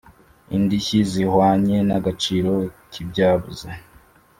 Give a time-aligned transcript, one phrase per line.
[0.55, 2.53] indishyi zihwanye n agaciro
[2.91, 3.69] kibyabuze